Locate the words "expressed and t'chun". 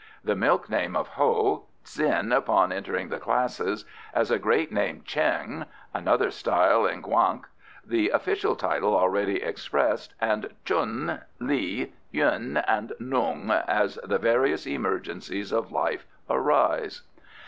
9.43-11.21